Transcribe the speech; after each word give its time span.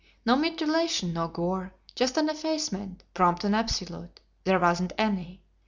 No 0.25 0.35
mutilation, 0.35 1.13
no 1.13 1.27
gore; 1.27 1.75
just 1.93 2.17
an 2.17 2.27
effacement 2.27 3.03
prompt 3.13 3.43
and 3.43 3.55
absolute 3.55 4.19
'there 4.45 4.57
wasn't 4.59 4.93
any.' 4.97 5.43